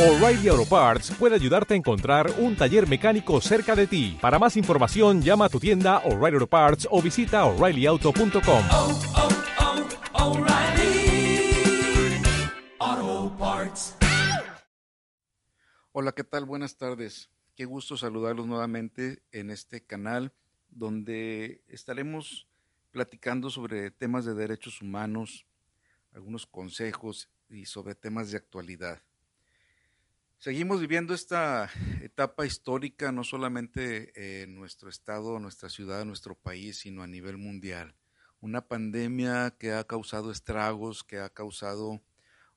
[0.00, 4.16] O'Reilly Auto Parts puede ayudarte a encontrar un taller mecánico cerca de ti.
[4.18, 8.64] Para más información, llama a tu tienda O'Reilly Auto Parts o visita oreillyauto.com.
[8.70, 9.00] oh,
[12.80, 13.94] oh, Parts.
[15.92, 16.46] Hola, ¿qué tal?
[16.46, 17.28] Buenas tardes.
[17.54, 20.32] Qué gusto saludarlos nuevamente en este canal
[20.70, 22.48] donde estaremos
[22.90, 25.44] platicando sobre temas de derechos humanos,
[26.14, 29.02] algunos consejos y sobre temas de actualidad.
[30.40, 31.68] Seguimos viviendo esta
[32.00, 37.94] etapa histórica no solamente en nuestro estado, nuestra ciudad, nuestro país, sino a nivel mundial.
[38.40, 42.00] Una pandemia que ha causado estragos, que ha causado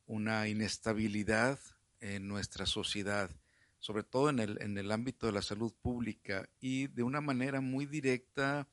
[0.08, 1.60] una inestabilidad
[2.00, 3.30] en nuestra sociedad,
[3.80, 7.60] sobre todo en el, en el ámbito de la salud pública y de una manera
[7.60, 8.66] muy directa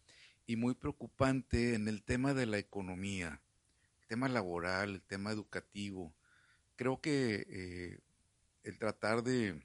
[0.46, 3.40] y muy preocupante en el tema de la economía,
[4.02, 6.14] el tema laboral, el tema educativo.
[6.76, 7.98] Creo que eh,
[8.64, 9.62] el tratar de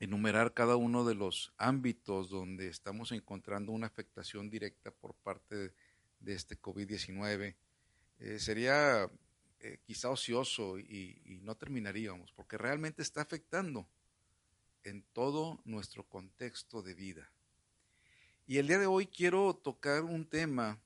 [0.00, 5.72] enumerar cada uno de los ámbitos donde estamos encontrando una afectación directa por parte
[6.20, 7.54] de, este COVID-19
[8.18, 9.10] eh, sería
[9.60, 13.86] eh, quizá ocioso y, y, no terminaríamos, porque realmente está afectando
[14.84, 17.30] en todo nuestro contexto de vida.
[18.46, 20.80] Y el día de hoy quiero tocar un tema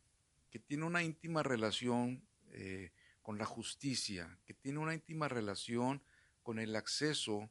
[0.51, 2.91] que tiene una íntima relación eh,
[3.23, 6.01] con la justicia, que tiene una íntima relación
[6.47, 7.51] con el acceso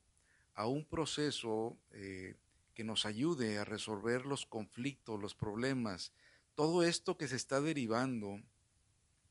[0.53, 2.35] a un proceso eh,
[2.73, 6.13] que nos ayude a resolver los conflictos, los problemas,
[6.55, 8.41] todo esto que se está derivando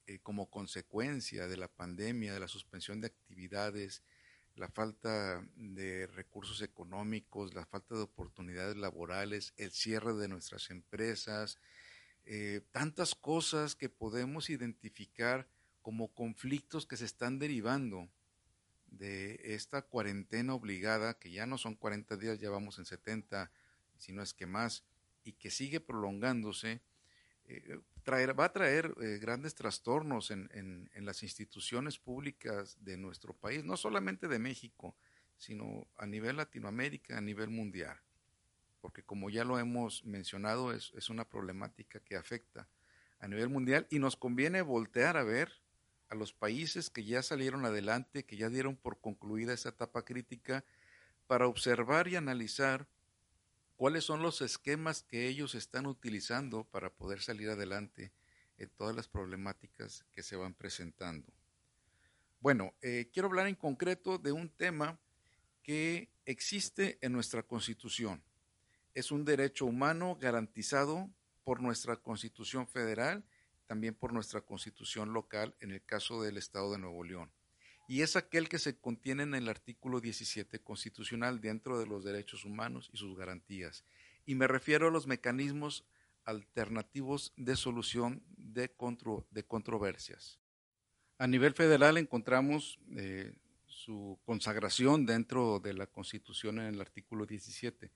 [0.07, 4.03] eh, como consecuencia de la pandemia, de la suspensión de actividades,
[4.55, 11.59] la falta de recursos económicos, la falta de oportunidades laborales, el cierre de nuestras empresas,
[12.27, 15.49] eh, tantas cosas que podemos identificar
[15.81, 18.11] como conflictos que se están derivando
[18.99, 23.51] de esta cuarentena obligada, que ya no son 40 días, ya vamos en 70,
[23.99, 24.85] si no es que más,
[25.25, 26.81] y que sigue prolongándose,
[27.47, 32.97] eh, traer, va a traer eh, grandes trastornos en, en, en, las instituciones públicas de
[32.97, 34.97] nuestro país, no solamente de México,
[35.37, 37.99] sino a nivel Latinoamérica, a nivel mundial.
[38.81, 42.69] Porque como ya lo hemos mencionado, es, es una problemática que afecta
[43.19, 45.64] a nivel mundial y nos conviene voltear a ver
[46.15, 50.65] a los países que ya salieron adelante, que ya dieron por concluida esa etapa crítica,
[51.27, 52.87] para observar y analizar
[53.77, 58.13] cuáles son los esquemas que ellos están utilizando para poder salir adelante
[58.59, 61.33] en todas las problemáticas que se van presentando.
[62.41, 64.99] Bueno, eh, quiero hablar en concreto de un tema
[65.63, 68.23] que existe en nuestra Constitución.
[68.95, 71.11] Es un derecho humano garantizado
[71.43, 73.25] por nuestra Constitución Federal
[73.67, 77.31] también por nuestra constitución local en el caso del Estado de Nuevo León.
[77.87, 82.45] Y es aquel que se contiene en el artículo 17 constitucional dentro de los derechos
[82.45, 83.85] humanos y sus garantías.
[84.25, 85.85] Y me refiero a los mecanismos
[86.25, 90.39] alternativos de solución de, contro, de controversias.
[91.19, 93.35] A nivel federal encontramos eh,
[93.67, 97.91] su consagración dentro de la Constitución en el artículo 17.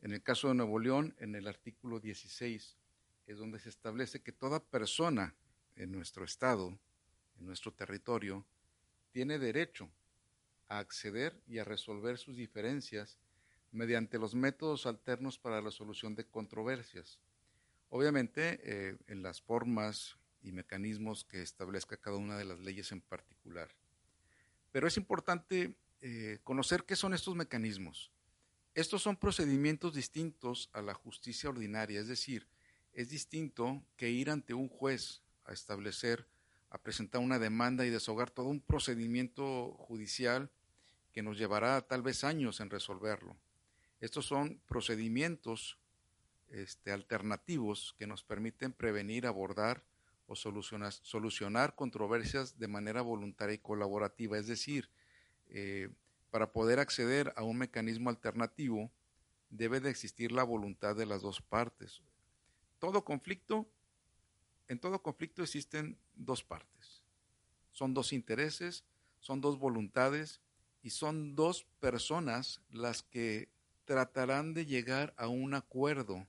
[0.00, 2.76] En el caso de Nuevo León, en el artículo 16
[3.26, 5.34] es donde se establece que toda persona
[5.74, 6.78] en nuestro estado,
[7.38, 8.44] en nuestro territorio,
[9.12, 9.90] tiene derecho
[10.68, 13.18] a acceder y a resolver sus diferencias
[13.72, 17.18] mediante los métodos alternos para la solución de controversias.
[17.90, 23.00] Obviamente, eh, en las formas y mecanismos que establezca cada una de las leyes en
[23.00, 23.68] particular.
[24.72, 28.10] Pero es importante eh, conocer qué son estos mecanismos.
[28.74, 32.46] Estos son procedimientos distintos a la justicia ordinaria, es decir,
[32.96, 36.26] es distinto que ir ante un juez a establecer,
[36.70, 40.50] a presentar una demanda y deshogar todo un procedimiento judicial
[41.12, 43.36] que nos llevará tal vez años en resolverlo.
[44.00, 45.78] Estos son procedimientos
[46.48, 49.84] este, alternativos que nos permiten prevenir, abordar
[50.26, 54.38] o solucionar, solucionar, controversias de manera voluntaria y colaborativa.
[54.38, 54.88] Es decir,
[55.50, 55.90] eh,
[56.30, 58.90] para poder acceder a un mecanismo alternativo
[59.50, 62.00] debe de existir la voluntad de las dos partes
[62.86, 63.68] todo conflicto,
[64.68, 67.02] en todo conflicto existen dos partes.
[67.72, 68.84] Son dos intereses,
[69.18, 70.40] son dos voluntades
[70.84, 73.48] y son dos personas las que
[73.86, 76.28] tratarán de llegar a un acuerdo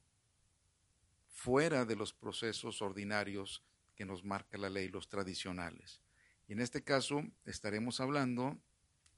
[1.30, 3.62] fuera de los procesos ordinarios
[3.94, 6.02] que nos marca la ley, los tradicionales.
[6.48, 8.58] Y en este caso estaremos hablando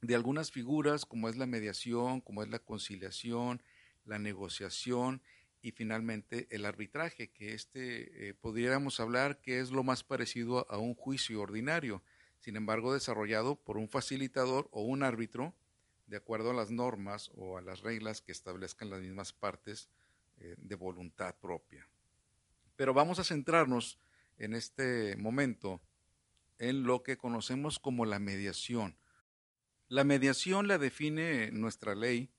[0.02, 3.62] de algunas figuras como es la mediación, como es la conciliación,
[4.04, 5.22] la negociación
[5.62, 10.78] y finalmente el arbitraje, que este eh, podríamos hablar que es lo más parecido a,
[10.78, 12.02] un juicio ordinario,
[12.38, 15.54] sin embargo desarrollado por un facilitador o un árbitro
[16.06, 19.88] de acuerdo a las normas o a las reglas que establezcan las mismas partes
[20.38, 21.86] eh, de voluntad propia.
[22.76, 23.98] Pero vamos a centrarnos
[24.38, 25.80] en este momento
[26.58, 28.96] en lo que conocemos como la mediación.
[29.88, 32.30] La mediación la define nuestra ley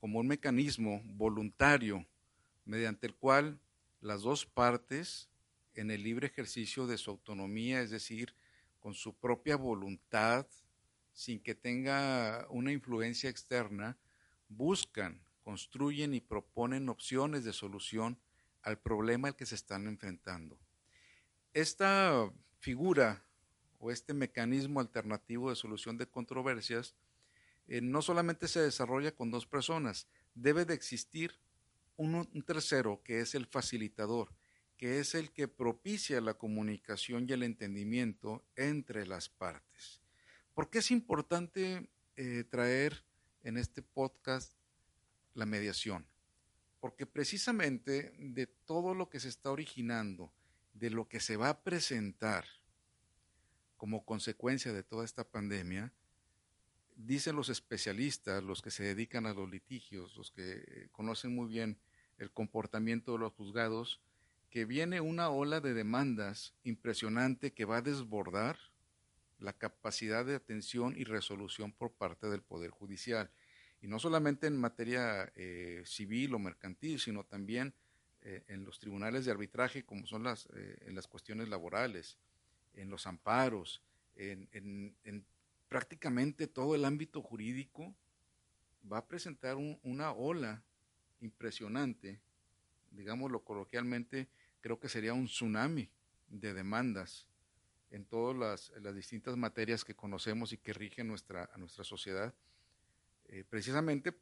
[0.00, 2.06] como un mecanismo voluntario
[2.64, 3.60] mediante el cual
[4.00, 5.28] las dos partes,
[5.74, 8.34] en el libre ejercicio de su autonomía, es decir,
[8.78, 10.46] con su propia voluntad,
[11.12, 13.96] sin que tenga una influencia externa,
[14.48, 18.18] buscan, construyen y proponen opciones de solución
[18.62, 20.58] al problema al que se están enfrentando.
[21.52, 23.24] Esta figura
[23.78, 26.94] o este mecanismo alternativo de solución de controversias
[27.68, 31.38] eh, no solamente se desarrolla con dos personas, debe de existir
[31.96, 34.32] un, tercero que es el facilitador,
[34.76, 40.00] que es el que propicia la comunicación y el entendimiento entre las partes.
[40.54, 43.04] ¿Por qué es importante eh, traer
[43.42, 44.52] en este podcast
[45.34, 46.06] la mediación?
[46.80, 50.32] Porque precisamente de todo lo que se está originando,
[50.74, 52.44] de lo que se va a presentar
[53.76, 55.92] como consecuencia de toda esta pandemia,
[56.94, 61.78] dicen los especialistas, los que se dedican a los litigios, los que conocen muy bien
[62.18, 64.00] el comportamiento de los juzgados,
[64.50, 68.56] que viene una ola de demandas impresionante que va a desbordar
[69.40, 73.30] la capacidad de atención y resolución por parte del Poder Judicial.
[73.82, 77.74] Y no solamente en materia eh, civil o mercantil, sino también
[78.22, 82.16] eh, en los tribunales de arbitraje, como son las, eh, en las cuestiones laborales,
[82.74, 83.82] en los amparos,
[84.16, 85.24] en, en,
[85.74, 87.92] prácticamente todo el ámbito jurídico,
[88.90, 90.62] va a presentar una ola
[91.20, 92.20] impresionante,
[92.92, 94.28] digámoslo coloquialmente,
[94.60, 95.90] creo que sería un tsunami
[96.28, 97.26] de demandas
[97.90, 102.32] en todas las, distintas materias que conocemos y que rigen nuestra, nuestra sociedad,
[103.26, 104.16] eh, precisamente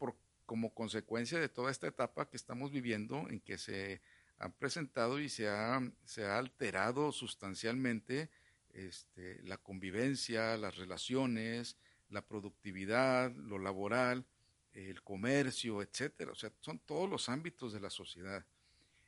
[0.47, 4.01] como consecuencia de toda esta etapa que estamos viviendo en que se
[4.39, 8.31] han presentado y se ha, se ha alterado sustancialmente
[8.73, 11.77] este, la convivencia, las relaciones,
[12.09, 14.25] la productividad, lo laboral,
[14.73, 16.33] el comercio, etcétera.
[16.33, 18.45] O sea, son todos los ámbitos de la sociedad.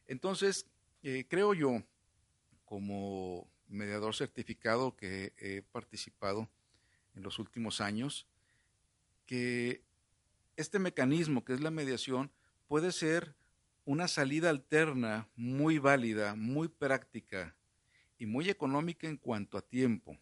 [0.06, 0.66] Entonces,
[1.02, 1.82] eh, creo yo,
[2.64, 6.48] como mediador certificado que he participado
[7.14, 8.26] en los últimos años,
[9.26, 9.82] que
[10.56, 12.30] este mecanismo que es la mediación
[12.68, 13.34] puede ser
[13.84, 17.54] una salida alterna muy válida, muy práctica
[18.18, 20.16] y muy económica en cuanto a tiempo.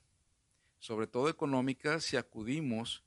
[0.79, 3.05] Sobre todo económica si acudimos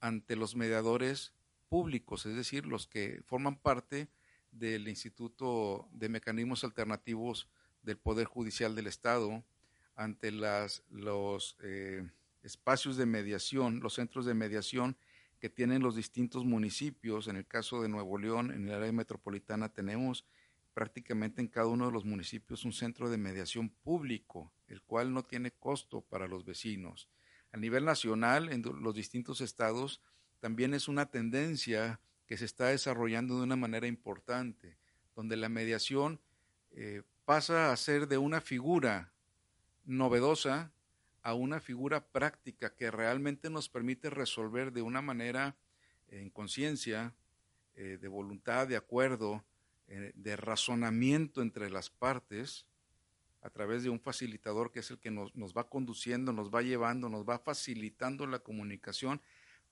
[0.00, 1.32] ante los mediadores
[1.68, 4.08] públicos, es decir, los que forman parte
[4.52, 7.48] del Instituto de Mecanismos Alternativos
[7.82, 9.42] del Poder Judicial del Estado,
[9.96, 12.08] ante las, los eh,
[12.42, 14.96] espacios de mediación, los centros de mediación
[15.40, 17.28] que tienen los distintos municipios.
[17.28, 20.24] En el caso de Nuevo León, en el área metropolitana, tenemos
[20.74, 25.24] prácticamente en cada uno de los municipios un centro de mediación público, el cual no
[25.24, 27.08] tiene costo para los vecinos.
[27.52, 30.02] A nivel nacional, en los distintos estados,
[30.40, 34.76] también es una tendencia que se está desarrollando de una manera importante,
[35.14, 36.20] donde la mediación
[36.72, 39.12] eh, pasa a ser de una figura
[39.84, 40.72] novedosa
[41.22, 45.56] a una figura práctica que realmente nos permite resolver de una manera
[46.08, 47.14] en conciencia,
[47.76, 49.42] eh, de voluntad, de acuerdo,
[49.86, 52.66] de razonamiento entre las partes,
[53.42, 56.62] a través de un facilitador que es el que nos, nos va conduciendo, nos va
[56.62, 59.20] llevando, nos va facilitando la comunicación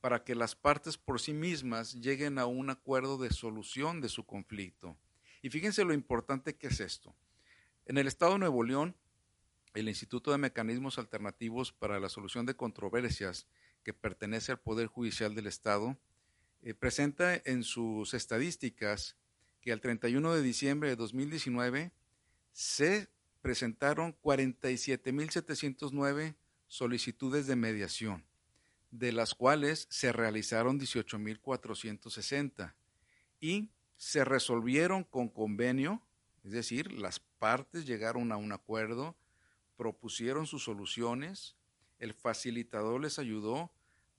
[0.03, 4.27] para que las partes por sí mismas lleguen a un acuerdo de solución de su
[4.27, 4.97] conflicto.
[5.41, 7.15] Y fíjense lo importante que es esto.
[7.87, 8.95] En el estado de Nuevo León,
[9.75, 13.47] el Instituto de Mecanismos Alternativos para la Solución de Controversias,
[13.85, 15.97] que pertenece al Poder Judicial del Estado,
[16.63, 19.17] eh, presenta en sus estadísticas
[19.63, 21.93] que al 31 de diciembre de 2019
[22.53, 23.09] se
[23.41, 26.35] presentaron 47.709
[26.67, 28.27] solicitudes de mediación,
[28.91, 32.75] de las cuales se realizaron 18.460
[33.41, 36.03] y se resolvieron con convenio,
[36.45, 39.17] es decir, las partes llegaron a un acuerdo,
[39.77, 41.55] propusieron sus soluciones,
[41.99, 43.73] el facilitador les ayudó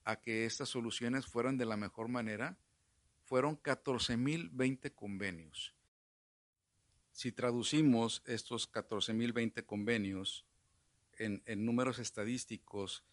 [0.06, 2.56] a que estas soluciones fueran de la mejor manera,
[3.24, 5.74] fueron 14.020 convenios.
[7.12, 10.46] Si traducimos estos 14.020 convenios
[11.18, 13.04] en, números estadísticos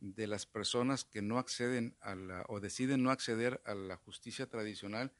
[0.00, 4.46] de las personas que no acceden a la, o deciden no acceder a la justicia
[4.46, 5.12] tradicional,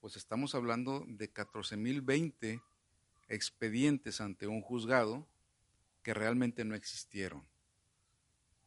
[0.00, 2.62] pues estamos hablando de 14.020
[3.28, 5.26] expedientes ante un juzgado
[6.02, 7.44] que realmente no existieron,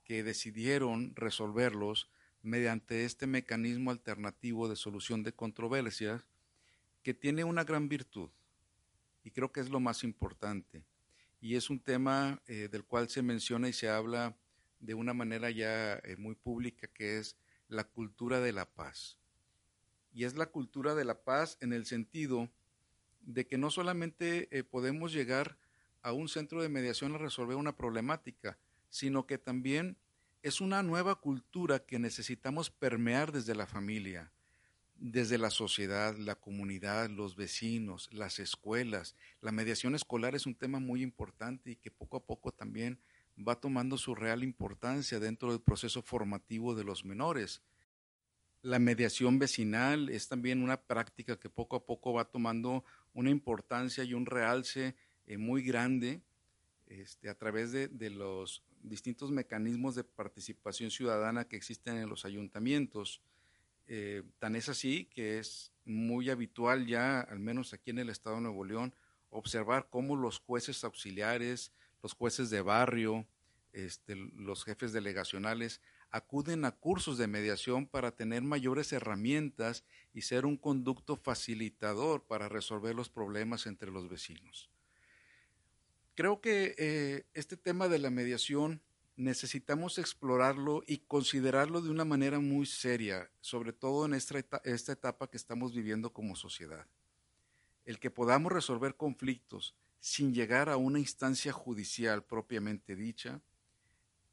[0.04, 2.10] que decidieron resolverlos
[2.46, 6.24] mediante este mecanismo alternativo de solución de controversias
[7.02, 8.30] que tiene una gran virtud
[9.24, 10.84] y creo que es lo más importante.
[11.42, 14.38] Y es un tema eh, del cual se menciona y se habla
[14.80, 17.36] de una manera ya eh, muy pública que es
[17.68, 19.18] la cultura de la paz.
[20.14, 22.50] Y es la cultura de la paz en el sentido
[23.22, 25.58] de que no solamente eh, podemos llegar
[26.04, 28.60] a un centro de mediación a resolver una problemática,
[28.90, 29.98] sino que también
[30.46, 34.32] es una nueva cultura que necesitamos permear desde la familia,
[34.96, 39.16] desde la sociedad, la comunidad, los vecinos, las escuelas.
[39.42, 43.00] La mediación escolar es un tema muy importante y que poco a poco también
[43.36, 47.64] va tomando su real importancia dentro del proceso formativo de los menores.
[48.62, 52.86] La mediación vecinal es también una práctica que poco a poco va tomando
[53.16, 56.22] una importancia y un realce eh, muy grande
[56.86, 62.26] este, a través de, de, los distintos mecanismos de participación ciudadana que existen en los
[62.26, 63.22] ayuntamientos.
[63.88, 68.38] Eh, tan es así que es muy habitual ya, al menos aquí en el estado
[68.38, 68.94] de Nuevo León,
[69.30, 73.28] observar cómo los jueces auxiliares, los jueces de barrio,
[73.74, 80.46] este, los jefes delegacionales acuden a cursos de mediación para tener mayores herramientas y ser
[80.46, 84.70] un conducto facilitador para resolver los problemas entre los vecinos.
[86.16, 88.82] Creo que eh, este tema de la mediación
[89.18, 95.30] necesitamos explorarlo y considerarlo de una manera muy seria, sobre todo en esta, esta etapa
[95.30, 96.88] que estamos viviendo como sociedad.
[97.84, 103.42] El que podamos resolver conflictos sin llegar a una instancia judicial propiamente dicha,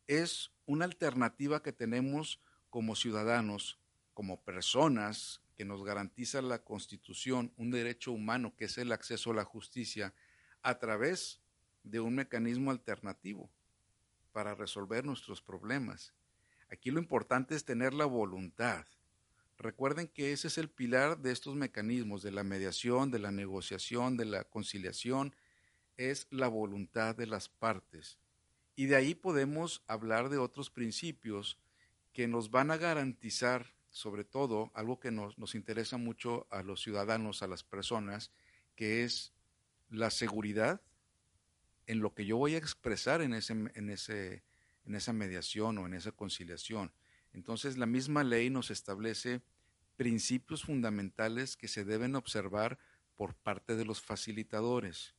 [0.06, 3.80] es una alternativa que tenemos como ciudadanos,
[4.14, 9.34] como personas que nos garantiza la Constitución, un derecho humano que es el acceso a
[9.34, 10.14] la justicia,
[10.62, 11.41] a través
[11.84, 13.50] de un mecanismo alternativo
[14.32, 16.12] para resolver nuestros problemas.
[16.70, 18.86] Aquí lo importante es tener la voluntad.
[19.58, 24.16] Recuerden que ese es el pilar de estos mecanismos, de la mediación, de la negociación,
[24.16, 25.34] de la conciliación,
[25.96, 28.18] es la voluntad de las partes.
[28.74, 31.58] Y de ahí podemos hablar de otros principios
[32.12, 36.80] que nos van a garantizar, sobre todo, algo que nos, nos interesa mucho a los
[36.80, 38.30] ciudadanos, a las personas,
[38.74, 39.32] que es
[39.90, 40.80] la seguridad
[41.92, 44.42] en lo que yo voy a expresar en, ese, en, ese,
[44.86, 46.90] en esa mediación o en esa conciliación.
[47.32, 49.42] Entonces la misma ley nos establece
[49.96, 52.78] principios fundamentales que se deben observar
[53.14, 55.14] por parte de los facilitadores,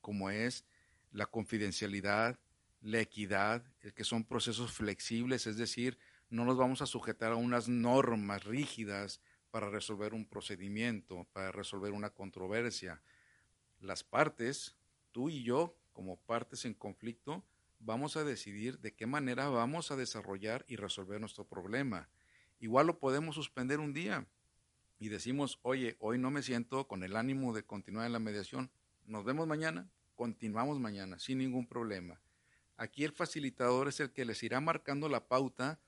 [0.00, 0.64] como es
[1.12, 2.38] la confidencialidad,
[2.80, 5.98] la equidad, el que son procesos flexibles, es decir,
[6.30, 9.20] no nos vamos a sujetar a unas normas rígidas
[9.52, 13.00] para resolver un procedimiento, para resolver una controversia.
[13.78, 14.74] Las partes,
[15.12, 17.44] tú y yo, como partes en conflicto,
[17.80, 22.08] vamos a decidir de qué manera vamos a desarrollar y resolver nuestro problema.
[22.60, 24.26] Igual lo podemos suspender un día
[24.98, 28.70] y decimos, oye, hoy no me siento con el ánimo de continuar en la mediación,
[29.04, 32.20] nos vemos mañana, continuamos mañana, sin ningún problema.
[32.76, 35.80] Aquí el facilitador es el que les irá marcando la pauta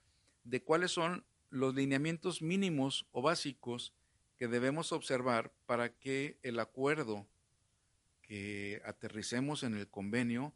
[0.42, 3.94] de cuáles son los lineamientos mínimos o básicos
[4.37, 7.26] que debemos observar para que el acuerdo
[8.26, 10.54] que aterricemos en el convenio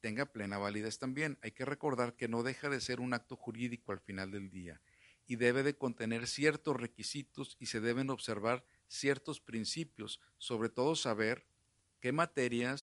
[0.00, 1.38] tenga plena validez también.
[1.42, 4.80] Hay que recordar que no deja de ser un acto jurídico al final del día
[5.26, 11.46] y debe de contener ciertos requisitos y se deben observar ciertos principios, sobre todo saber
[12.00, 12.84] qué materias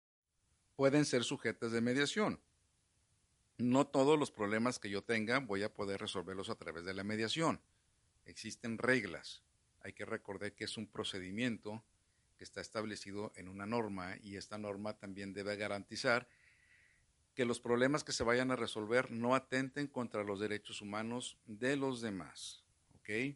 [0.75, 2.39] pueden ser sujetas de mediación.
[3.57, 7.03] No todos los problemas que yo tenga voy a poder resolverlos a través de la
[7.03, 7.59] mediación.
[8.25, 9.43] Existen reglas.
[9.81, 11.83] Hay que recordar que es un procedimiento
[12.39, 16.25] que está establecido en una norma y esta norma también debe garantizar
[17.35, 21.75] que los problemas que se vayan a resolver no atenten contra los derechos humanos de
[21.75, 22.63] los demás,
[22.95, 23.35] ¿ok?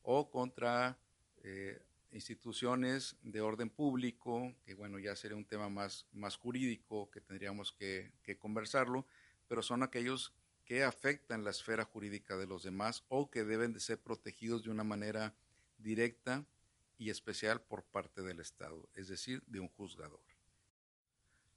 [0.00, 0.98] O contra
[1.44, 1.78] eh,
[2.10, 7.70] instituciones de orden público, que bueno, ya sería un tema más, más jurídico que tendríamos
[7.72, 9.06] que, que conversarlo,
[9.46, 10.32] pero son aquellos
[10.64, 14.70] que afectan la esfera jurídica de los demás o que deben de ser protegidos de
[14.70, 15.34] una manera
[15.76, 16.46] directa
[16.98, 20.20] y especial por parte del Estado, es decir, de un juzgador.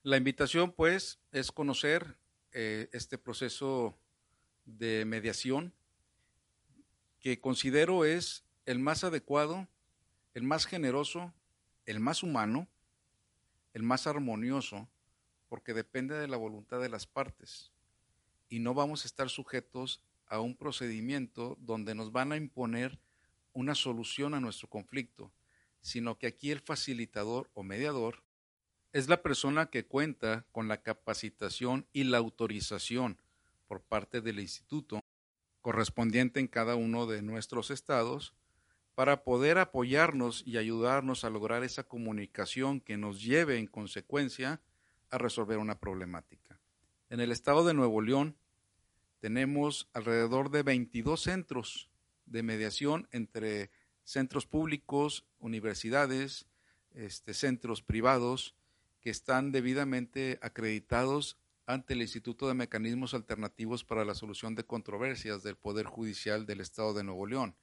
[0.03, 2.15] La invitación, pues, es conocer
[2.53, 3.97] eh, este proceso
[4.65, 5.73] de mediación
[7.19, 9.67] que considero es el más adecuado,
[10.33, 11.33] el más generoso,
[11.85, 12.67] el más humano,
[13.73, 14.89] el más armonioso,
[15.49, 17.71] porque depende de la voluntad de las partes.
[18.49, 22.99] Y no vamos a estar sujetos a un procedimiento donde nos van a imponer
[23.53, 25.31] una solución a nuestro conflicto,
[25.81, 28.23] sino que aquí el facilitador o mediador
[28.93, 33.21] es la persona que cuenta con la capacitación y la autorización
[33.67, 35.01] por parte del instituto
[35.61, 38.33] correspondiente en cada uno de nuestros estados
[38.95, 44.61] para poder apoyarnos y ayudarnos a lograr esa comunicación que nos lleve en consecuencia
[45.09, 46.59] a resolver una problemática.
[47.09, 48.35] En el estado de Nuevo León
[49.19, 51.90] tenemos alrededor de 22 centros
[52.31, 53.71] de mediación entre
[54.03, 56.47] centros públicos, universidades,
[56.93, 58.55] este, centros privados
[59.01, 65.43] que están debidamente acreditados ante el Instituto de Mecanismos Alternativos para la Solución de Controversias
[65.43, 67.55] del Poder Judicial del Estado de Nuevo León.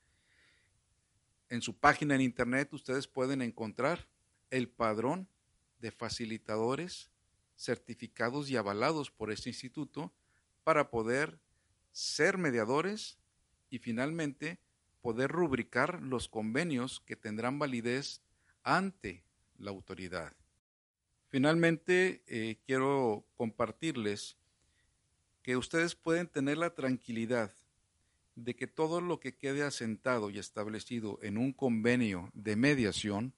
[1.51, 4.07] En su página en Internet ustedes pueden encontrar
[4.51, 5.29] el padrón
[5.81, 7.11] de facilitadores
[7.57, 10.13] certificados y avalados por este instituto
[10.65, 11.41] para poder
[11.93, 13.18] ser mediadores
[13.71, 14.59] y finalmente
[15.01, 18.23] poder rubricar los convenios que tendrán validez
[18.63, 19.25] ante
[19.59, 20.33] la autoridad.
[21.29, 24.37] Finalmente, eh, quiero compartirles
[25.43, 27.53] que ustedes pueden tener la tranquilidad
[28.35, 33.35] de que todo lo que quede asentado y establecido en un convenio de mediación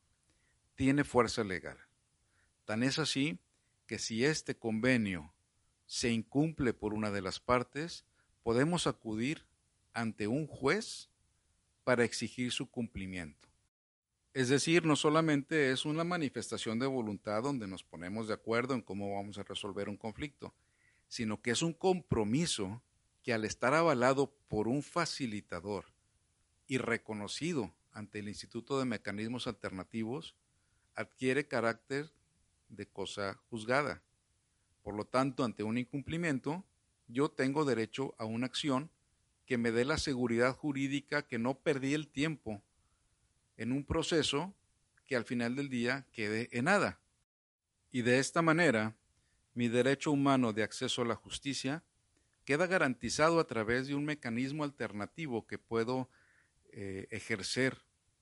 [0.75, 1.79] tiene fuerza legal.
[2.65, 3.39] Tan es así
[3.87, 5.33] que si este convenio
[5.87, 8.05] se incumple por una de las partes,
[8.43, 9.47] podemos acudir
[9.93, 11.09] ante un juez
[11.85, 13.49] para exigir su cumplimiento.
[14.33, 18.83] Es decir, no solamente es una manifestación de voluntad donde nos ponemos de acuerdo en
[18.83, 20.55] cómo vamos a resolver un conflicto,
[21.09, 22.81] sino que es un compromiso
[23.25, 25.87] que al estar avalado por un facilitador
[26.69, 30.37] y reconocido ante el Instituto de Mecanismos Alternativos,
[30.95, 32.13] adquiere carácter
[32.69, 34.03] de cosa juzgada.
[34.83, 36.65] Por lo tanto, ante un incumplimiento,
[37.09, 38.91] yo tengo derecho a una acción
[39.51, 42.63] que me dé la seguridad jurídica que no perdí el tiempo
[43.57, 44.55] en un proceso
[45.07, 47.01] que al final del día quede en nada.
[47.91, 48.95] Y de esta manera,
[49.55, 51.83] mi derecho humano de acceso a la justicia
[52.45, 56.09] queda garantizado a través de un mecanismo alternativo que puedo
[56.71, 57.77] eh, ejercer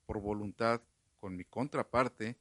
[0.07, 0.81] por voluntad
[1.21, 2.39] con mi contraparte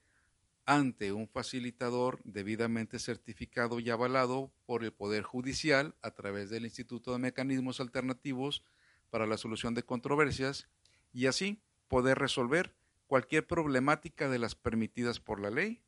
[0.66, 7.12] ante un facilitador debidamente certificado y avalado por el Poder Judicial a través del Instituto
[7.12, 8.64] de Mecanismos Alternativos
[9.10, 10.68] para la Solución de Controversias
[11.14, 12.74] y así poder resolver
[13.08, 15.82] cualquier problemática de las permitidas por la ley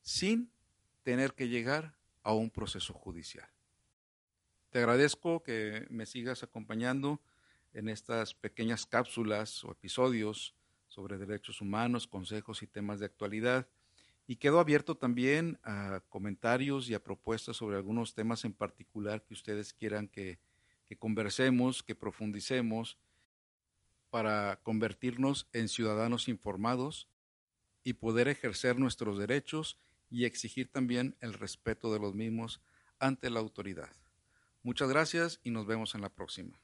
[0.00, 0.50] sin
[1.02, 3.48] tener que llegar a un proceso judicial.
[4.70, 7.20] Te agradezco que me sigas acompañando
[7.74, 10.54] en estas pequeñas cápsulas o episodios
[10.88, 13.68] sobre derechos humanos, consejos y temas de actualidad.
[14.26, 19.34] Y quedo abierto también a comentarios y a propuestas sobre algunos temas en particular que
[19.34, 20.38] ustedes quieran que,
[20.92, 22.98] que conversemos, que profundicemos,
[24.10, 27.08] para convertirnos en ciudadanos informados
[27.82, 29.78] y poder ejercer nuestros derechos
[30.10, 32.60] y exigir también el respeto de los mismos
[32.98, 33.88] ante la autoridad.
[34.62, 36.60] Muchas gracias y nos vemos en la próxima.